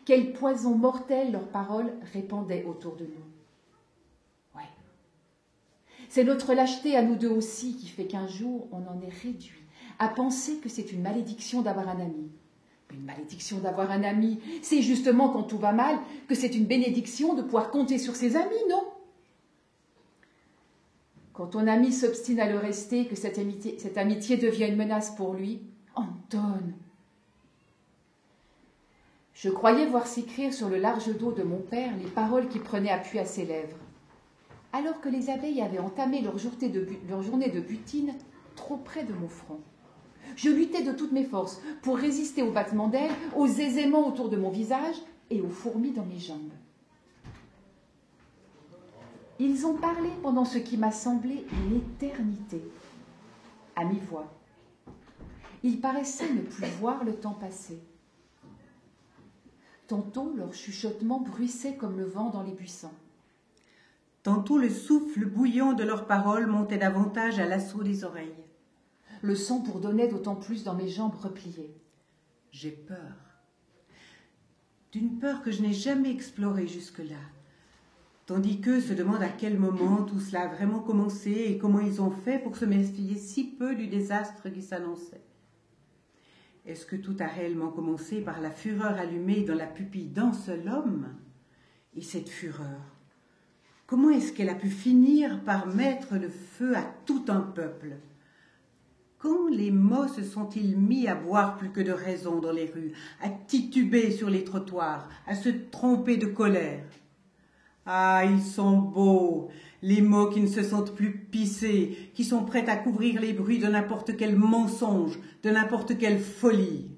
[0.06, 3.37] quel poison mortel leurs paroles répandaient autour de nous.
[6.18, 9.62] C'est notre lâcheté à nous deux aussi qui fait qu'un jour on en est réduit
[10.00, 12.32] à penser que c'est une malédiction d'avoir un ami.
[12.92, 15.96] Une malédiction d'avoir un ami, c'est justement quand tout va mal
[16.28, 18.82] que c'est une bénédiction de pouvoir compter sur ses amis, non?
[21.34, 25.16] Quand ton ami s'obstine à le rester, que cette amitié, cette amitié devient une menace
[25.16, 25.62] pour lui,
[25.94, 26.64] Anton.
[29.36, 32.90] Je croyais voir s'écrire sur le large dos de mon père les paroles qui prenaient
[32.90, 33.78] appui à ses lèvres
[34.78, 38.14] alors que les abeilles avaient entamé leur journée, de, butine
[38.56, 39.60] trop près de mon front.
[40.36, 44.38] Je luttais de toutes mes forces pour résister aux battements d'ailes, aux aiséments autour de
[44.38, 44.96] mon visage
[45.32, 46.52] et aux fourmis dans mes jambes.
[49.40, 52.62] Ils ont parlé pendant ce qui m'a semblé une éternité,
[53.76, 54.32] à mi-voix.
[55.64, 57.80] Ils paraissaient ne plus voir le temps passer.
[59.88, 62.92] Tantôt, leur chuchotement bruissait comme le vent dans les buissons.
[64.28, 68.44] Tantôt le souffle bouillant de leurs paroles montait davantage à l'assaut des oreilles.
[69.22, 71.74] Le sang bourdonnait d'autant plus dans mes jambes repliées.
[72.52, 73.16] J'ai peur.
[74.92, 77.22] D'une peur que je n'ai jamais explorée jusque-là.
[78.26, 82.02] Tandis qu'eux se demandent à quel moment tout cela a vraiment commencé et comment ils
[82.02, 85.24] ont fait pour se méfier si peu du désastre qui s'annonçait.
[86.66, 90.68] Est-ce que tout a réellement commencé par la fureur allumée dans la pupille d'un seul
[90.68, 91.16] homme?
[91.96, 92.97] Et cette fureur,
[93.88, 97.96] comment est-ce qu'elle a pu finir par mettre le feu à tout un peuple?
[99.18, 102.92] Quand les mots se sont-ils mis à boire plus que de raison dans les rues,
[103.22, 106.86] à tituber sur les trottoirs, à se tromper de colère?
[107.88, 109.50] Ah, ils sont beaux,
[109.82, 113.60] les mots qui ne se sentent plus pissés, qui sont prêts à couvrir les bruits
[113.60, 116.92] de n'importe quel mensonge, de n'importe quelle folie.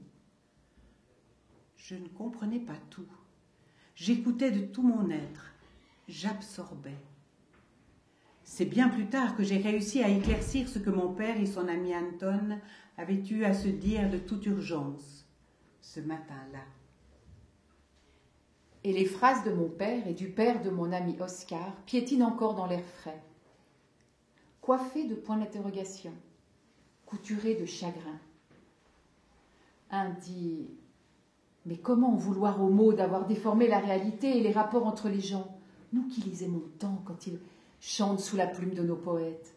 [1.78, 3.06] Je ne comprenais pas tout.
[3.96, 5.49] J'écoutais de tout mon être.
[6.10, 6.98] J'absorbais.
[8.44, 11.68] C'est bien plus tard que j'ai réussi à éclaircir ce que mon père et son
[11.68, 12.58] ami Anton
[12.98, 15.28] avaient eu à se dire de toute urgence
[15.82, 16.64] ce matin-là.
[18.84, 22.56] Et les phrases de mon père et du père de mon ami Oscar piétinent encore
[22.56, 23.22] dans l'air frais.
[24.62, 26.14] Coiffés de points d'interrogation,
[27.06, 28.20] couturés de chagrin.
[29.92, 30.72] Un dit
[31.68, 35.22] Mais comment en vouloir aux mots d'avoir déformé la réalité et les rapports entre les
[35.22, 35.59] gens,
[35.94, 37.40] nous qui les aimons tant quand ils
[37.82, 39.56] chantent sous la plume de nos poètes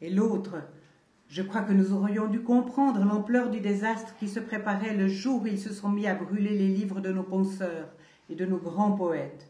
[0.00, 0.56] Et l'autre,
[1.28, 5.42] je crois que nous aurions dû comprendre l'ampleur du désastre qui se préparait le jour
[5.42, 7.88] où ils se sont mis à brûler les livres de nos penseurs
[8.28, 9.48] et de nos grands poètes.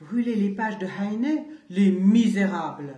[0.00, 2.94] Brûler les pages de Heine, les misérables.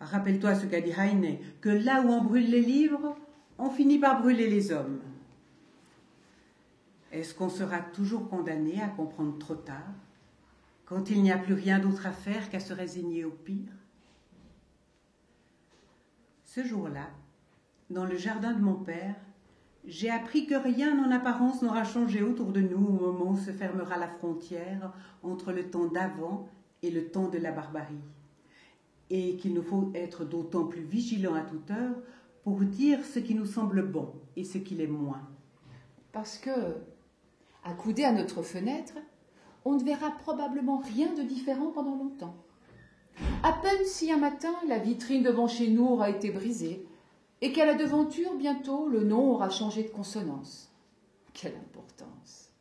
[0.00, 3.16] Rappelle-toi ce qu'a dit Heine, que là où on brûle les livres,
[3.58, 4.98] on finit par brûler les hommes.
[7.12, 9.94] Est-ce qu'on sera toujours condamné à comprendre trop tard,
[10.86, 13.72] quand il n'y a plus rien d'autre à faire qu'à se résigner au pire
[16.44, 17.10] Ce jour-là,
[17.90, 19.16] dans le jardin de mon père,
[19.84, 23.50] j'ai appris que rien en apparence n'aura changé autour de nous au moment où se
[23.50, 26.48] fermera la frontière entre le temps d'avant
[26.82, 27.94] et le temps de la barbarie,
[29.10, 31.96] et qu'il nous faut être d'autant plus vigilants à toute heure
[32.42, 35.28] pour dire ce qui nous semble bon et ce qui l'est moins.
[36.12, 36.76] Parce que,
[37.64, 38.94] accoudé à notre fenêtre,
[39.66, 42.36] on ne verra probablement rien de différent pendant longtemps.
[43.42, 46.86] À peine si un matin la vitrine devant chez nous aura été brisée,
[47.40, 50.72] et qu'à la devanture, bientôt, le nom aura changé de consonance.
[51.34, 52.52] Quelle importance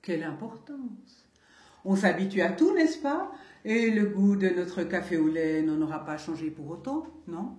[0.00, 1.26] Quelle importance
[1.84, 3.32] On s'habitue à tout, n'est-ce pas?
[3.64, 7.56] Et le goût de notre café au lait n'en aura pas changé pour autant, non?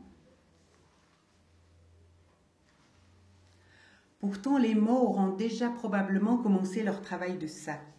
[4.21, 7.94] Pourtant, les mots auront déjà probablement commencé leur travail de sape.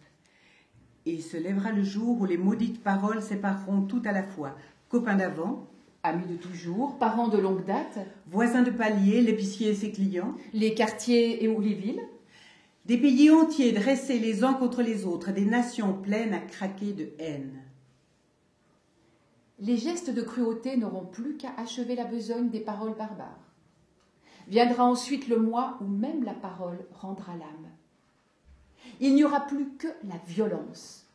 [1.07, 4.57] Et il se lèvera le jour où les maudites paroles sépareront tout à la fois
[4.89, 5.65] copains d'avant,
[6.03, 10.73] Amis de toujours, parents de longue date, voisins de palier, l'épicier et ses clients, les
[10.73, 12.01] quartiers et ou les villes,
[12.85, 17.09] des pays entiers dressés les uns contre les autres, des nations pleines à craquer de
[17.19, 17.57] haine.
[19.59, 23.53] les gestes de cruauté n'auront plus qu'à achever la besogne des paroles barbares.
[24.49, 27.76] Viendra ensuite le mois où même la parole rendra l'âme.
[28.99, 31.05] Il n'y aura plus que la violence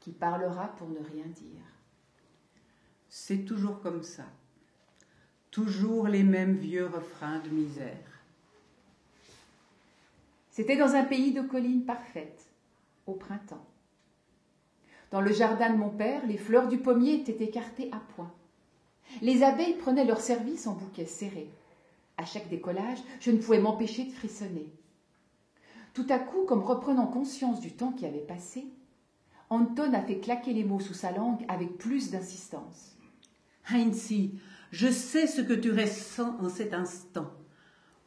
[0.00, 1.62] qui parlera pour ne rien dire.
[3.08, 4.24] C'est toujours comme ça.
[5.50, 7.96] Toujours les mêmes vieux refrains de misère.
[10.50, 12.46] C'était dans un pays de collines parfaites,
[13.06, 13.64] au printemps.
[15.10, 18.32] Dans le jardin de mon père, les fleurs du pommier étaient écartées à point.
[19.22, 21.50] Les abeilles prenaient leur service en bouquets serrés.
[22.16, 24.68] À chaque décollage, je ne pouvais m'empêcher de frissonner.
[25.98, 28.68] Tout à coup, comme reprenant conscience du temps qui avait passé,
[29.50, 32.96] Anton a fait claquer les mots sous sa langue avec plus d'insistance.
[33.68, 34.38] Heinzi,
[34.70, 37.32] je sais ce que tu ressens en cet instant.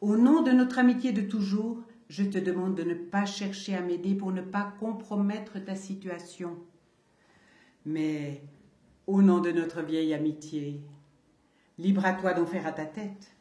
[0.00, 3.82] Au nom de notre amitié de toujours, je te demande de ne pas chercher à
[3.82, 6.56] m'aider pour ne pas compromettre ta situation.
[7.84, 8.40] Mais
[9.06, 10.80] au nom de notre vieille amitié,
[11.78, 13.36] libre à toi d'en faire à ta tête.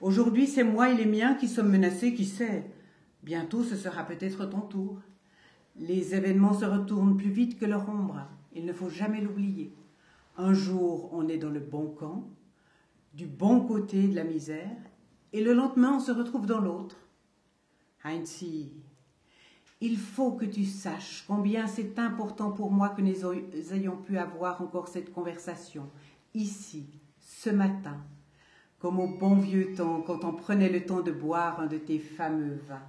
[0.00, 2.64] Aujourd'hui, c'est moi et les miens qui sommes menacés, qui sait.
[3.22, 4.98] Bientôt, ce sera peut-être ton tour.
[5.76, 8.26] Les événements se retournent plus vite que leur ombre.
[8.54, 9.72] Il ne faut jamais l'oublier.
[10.36, 12.28] Un jour, on est dans le bon camp,
[13.14, 14.76] du bon côté de la misère,
[15.32, 16.96] et le lendemain, on se retrouve dans l'autre.
[18.04, 18.72] Heinzi,
[19.80, 24.60] il faut que tu saches combien c'est important pour moi que nous ayons pu avoir
[24.62, 25.88] encore cette conversation,
[26.34, 26.86] ici,
[27.20, 27.96] ce matin,
[28.78, 31.98] comme au bon vieux temps, quand on prenait le temps de boire un de tes
[31.98, 32.82] fameux vins.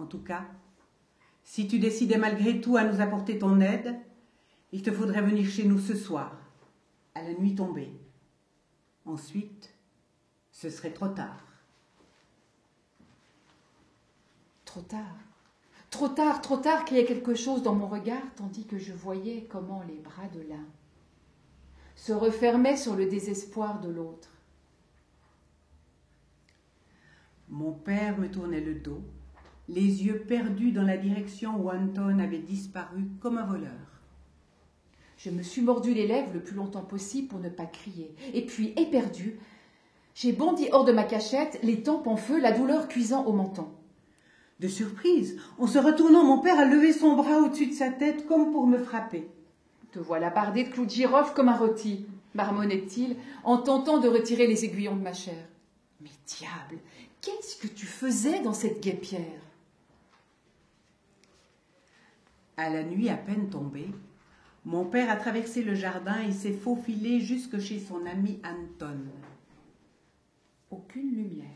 [0.00, 0.46] En tout cas,
[1.44, 3.94] si tu décidais malgré tout à nous apporter ton aide,
[4.72, 6.38] il te faudrait venir chez nous ce soir,
[7.14, 7.92] à la nuit tombée.
[9.04, 9.74] Ensuite,
[10.52, 11.44] ce serait trop tard.
[14.64, 15.16] Trop tard.
[15.90, 18.92] Trop tard, trop tard qu'il y ait quelque chose dans mon regard, tandis que je
[18.94, 20.64] voyais comment les bras de l'un
[21.94, 24.30] se refermaient sur le désespoir de l'autre.
[27.50, 29.02] Mon père me tournait le dos,
[29.70, 33.70] les yeux perdus dans la direction où Anton avait disparu comme un voleur.
[35.16, 38.12] Je me suis mordu les lèvres le plus longtemps possible pour ne pas crier.
[38.34, 39.38] Et puis, éperdu,
[40.14, 43.68] j'ai bondi hors de ma cachette, les tempes en feu, la douleur cuisant au menton.
[44.58, 48.26] De surprise, en se retournant, mon père a levé son bras au-dessus de sa tête
[48.26, 49.28] comme pour me frapper.
[49.92, 54.46] Te voilà bardé de clous de girofle comme un rôti, marmonnait-il, en tentant de retirer
[54.46, 55.48] les aiguillons de ma chair.
[56.00, 56.80] Mais diable,
[57.20, 59.49] qu'est-ce que tu faisais dans cette guépière?
[62.60, 63.88] À la nuit à peine tombée,
[64.66, 68.98] mon père a traversé le jardin et s'est faufilé jusque chez son ami Anton.
[70.70, 71.46] Aucune lumière.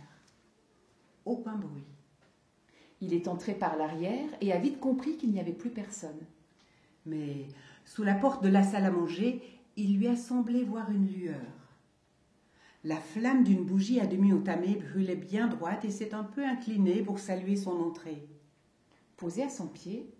[1.26, 1.84] Aucun bruit.
[3.02, 6.24] Il est entré par l'arrière et a vite compris qu'il n'y avait plus personne.
[7.05, 7.48] Mais
[7.84, 9.42] sous la porte de la salle à manger,
[9.76, 11.68] il lui a semblé voir une lueur.
[12.82, 17.02] La flamme d'une bougie à demi entamée brûlait bien droite et s'est un peu inclinée
[17.02, 18.26] pour saluer son entrée.
[19.18, 20.11] Posée à son pied,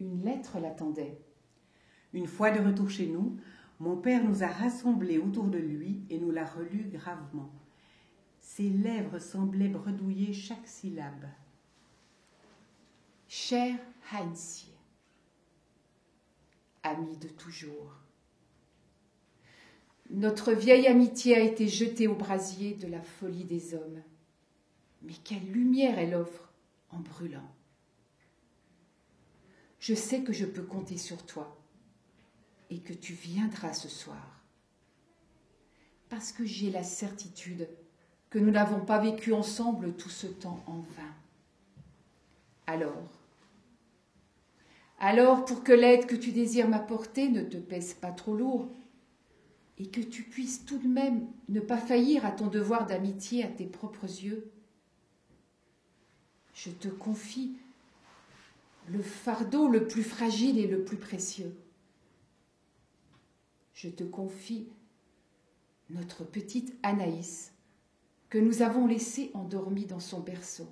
[0.00, 1.20] une lettre l'attendait.
[2.12, 3.36] Une fois de retour chez nous,
[3.80, 7.50] mon père nous a rassemblés autour de lui et nous l'a relu gravement.
[8.40, 11.26] Ses lèvres semblaient bredouiller chaque syllabe.
[13.28, 13.76] Cher
[14.12, 14.66] Heinz,
[16.82, 17.94] ami de toujours,
[20.10, 24.02] notre vieille amitié a été jetée au brasier de la folie des hommes.
[25.02, 26.50] Mais quelle lumière elle offre
[26.90, 27.50] en brûlant.
[29.78, 31.56] Je sais que je peux compter sur toi
[32.70, 34.42] et que tu viendras ce soir.
[36.08, 37.68] Parce que j'ai la certitude
[38.30, 41.14] que nous n'avons pas vécu ensemble tout ce temps en vain.
[42.66, 43.08] Alors,
[44.98, 48.68] alors pour que l'aide que tu désires m'apporter ne te pèse pas trop lourd,
[49.78, 53.48] et que tu puisses tout de même ne pas faillir à ton devoir d'amitié à
[53.48, 54.50] tes propres yeux,
[56.52, 57.56] je te confie
[58.90, 61.56] le fardeau le plus fragile et le plus précieux.
[63.74, 64.68] Je te confie
[65.90, 67.52] notre petite Anaïs
[68.28, 70.68] que nous avons laissée endormie dans son berceau.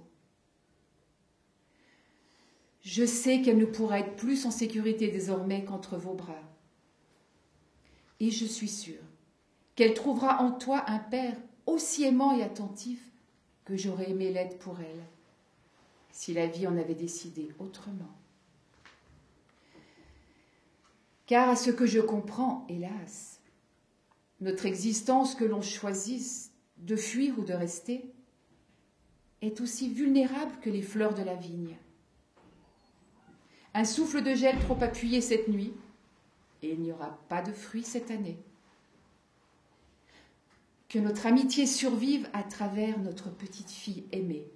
[2.83, 6.43] Je sais qu'elle ne pourra être plus en sécurité désormais qu'entre vos bras.
[8.21, 9.03] Et je suis sûre
[9.75, 11.37] qu'elle trouvera en toi un père
[11.67, 13.01] aussi aimant et attentif
[13.64, 15.05] que j'aurais aimé l'être pour elle,
[16.17, 18.17] si la vie en avait décidé autrement.
[21.27, 23.39] Car à ce que je comprends, hélas,
[24.41, 28.11] notre existence que l'on choisisse de fuir ou de rester
[29.43, 31.77] est aussi vulnérable que les fleurs de la vigne.
[33.75, 35.75] Un souffle de gel trop appuyé cette nuit,
[36.62, 38.39] et il n'y aura pas de fruits cette année.
[40.89, 44.47] Que notre amitié survive à travers notre petite fille aimée.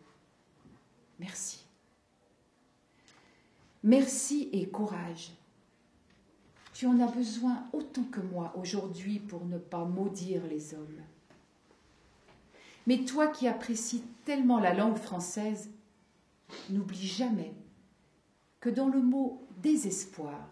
[1.21, 1.61] Merci.
[3.85, 5.33] Merci et courage.
[6.73, 11.03] Tu en as besoin autant que moi aujourd'hui pour ne pas maudire les hommes.
[12.87, 15.71] Mais toi qui apprécies tellement la langue française,
[16.71, 17.53] n'oublie jamais
[18.59, 20.49] que dans le mot désespoir,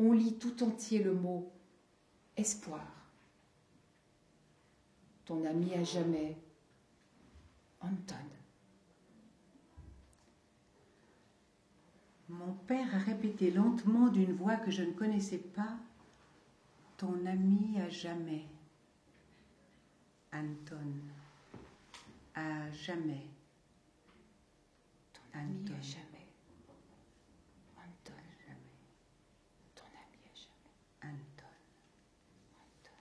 [0.00, 1.52] on lit tout entier le mot
[2.36, 2.86] espoir.
[5.24, 6.36] Ton ami à jamais,
[7.80, 8.16] Anton.
[12.32, 15.76] Mon père a répété lentement d'une voix que je ne connaissais pas
[16.96, 18.46] Ton ami à jamais.
[20.32, 20.76] Anton.
[22.34, 23.26] À jamais.
[25.12, 26.26] Ton ami à jamais.
[27.76, 28.14] Anton.
[28.46, 28.72] Jamais.
[29.74, 31.12] Ton ami à jamais.
[31.12, 31.52] Anton.
[32.56, 32.96] Anton.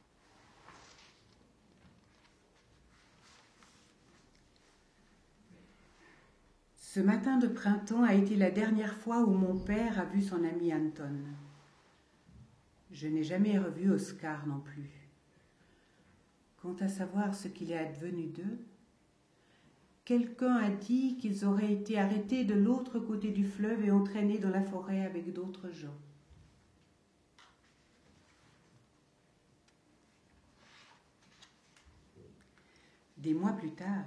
[6.94, 10.44] Ce matin de printemps a été la dernière fois où mon père a vu son
[10.44, 11.22] ami Anton.
[12.92, 14.92] Je n'ai jamais revu Oscar non plus.
[16.62, 18.60] Quant à savoir ce qu'il est advenu d'eux,
[20.04, 24.50] quelqu'un a dit qu'ils auraient été arrêtés de l'autre côté du fleuve et entraînés dans
[24.50, 25.96] la forêt avec d'autres gens.
[33.16, 34.04] Des mois plus tard,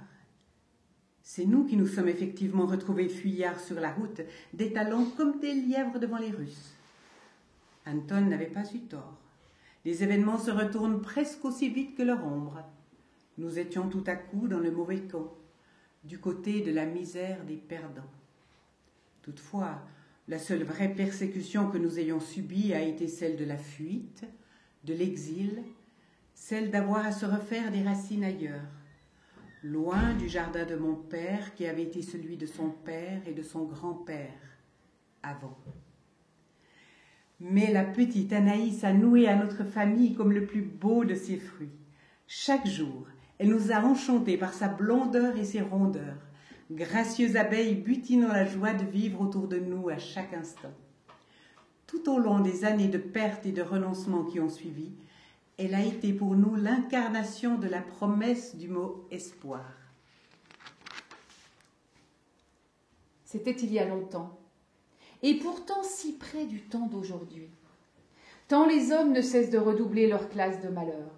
[1.27, 4.21] c'est nous qui nous sommes effectivement retrouvés fuyards sur la route,
[4.53, 6.75] détalant comme des lièvres devant les Russes.
[7.87, 9.17] Anton n'avait pas eu tort.
[9.85, 12.63] Les événements se retournent presque aussi vite que leur ombre.
[13.39, 15.33] Nous étions tout à coup dans le mauvais camp,
[16.03, 18.11] du côté de la misère des perdants.
[19.23, 19.81] Toutefois,
[20.27, 24.25] la seule vraie persécution que nous ayons subie a été celle de la fuite,
[24.83, 25.63] de l'exil,
[26.35, 28.61] celle d'avoir à se refaire des racines ailleurs,
[29.63, 33.41] loin du jardin de mon père qui avait été celui de son père et de
[33.41, 34.33] son grand-père
[35.23, 35.57] avant.
[37.39, 41.37] Mais la petite Anaïs a noué à notre famille comme le plus beau de ses
[41.37, 41.73] fruits.
[42.27, 46.21] Chaque jour, elle nous a enchantés par sa blondeur et ses rondeurs,
[46.71, 50.73] gracieuses abeilles butinant la joie de vivre autour de nous à chaque instant.
[51.87, 54.93] Tout au long des années de perte et de renoncement qui ont suivi,
[55.57, 59.65] elle a été pour nous l'incarnation de la promesse du mot espoir.
[63.23, 64.37] C'était il y a longtemps,
[65.23, 67.49] et pourtant si près du temps d'aujourd'hui.
[68.47, 71.09] Tant les hommes ne cessent de redoubler leur classe de malheur,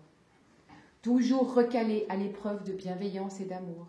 [1.02, 3.88] toujours recalés à l'épreuve de bienveillance et d'amour.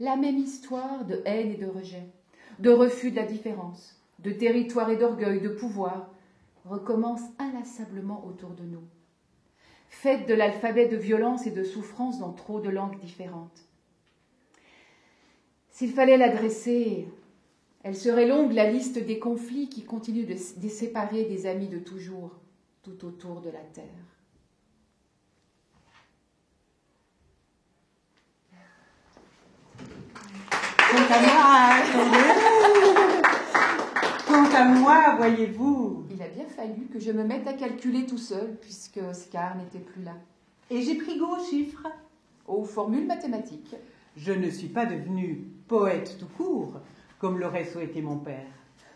[0.00, 2.08] La même histoire de haine et de rejet,
[2.58, 6.10] de refus de la différence, de territoire et d'orgueil, de pouvoir,
[6.64, 8.82] recommence inlassablement autour de nous
[9.92, 13.68] faite de l'alphabet de violence et de souffrance dans trop de langues différentes.
[15.70, 17.06] S'il fallait l'adresser,
[17.84, 22.32] elle serait longue la liste des conflits qui continuent de, séparer des amis de toujours
[22.82, 23.84] tout autour de la terre.
[34.26, 36.01] Quant à moi, voyez-vous,
[36.62, 40.14] fallu que je me mette à calculer tout seul, puisque Oscar n'était plus là.
[40.70, 41.88] et j'ai pris goût aux chiffres.
[42.46, 43.76] Aux formules mathématiques.
[44.16, 46.80] Je ne suis pas devenu poète tout court,
[47.18, 48.46] comme l'aurait souhaité mon père.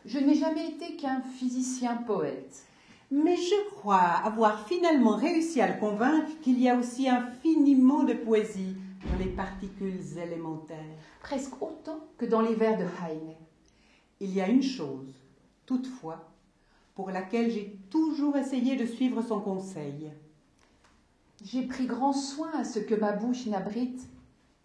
[0.04, 2.66] Je n'ai jamais été qu'un physicien poète.
[3.10, 8.14] Mais je crois avoir finalement réussi à le convaincre qu'il y a aussi infiniment de
[8.14, 8.76] poésie
[9.10, 10.98] dans les particules élémentaires.
[11.20, 13.34] Presque autant que dans les vers de Heine.
[14.20, 15.14] Il y a une chose,
[15.66, 16.35] toutefois,
[16.96, 20.10] pour laquelle j'ai toujours essayé de suivre son conseil.
[21.44, 24.08] J'ai pris grand soin à ce que ma bouche n'abrite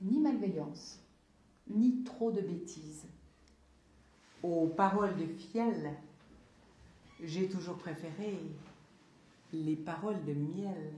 [0.02, 1.00] ni malveillance,
[1.70, 3.06] ni trop de bêtises.
[4.42, 5.94] Aux paroles de fiel,
[7.22, 8.40] j'ai toujours préféré
[9.52, 10.94] les paroles de miel.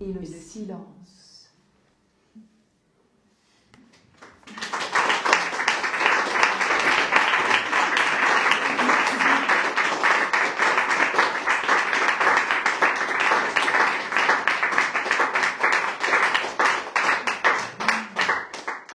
[0.00, 1.29] Et le silence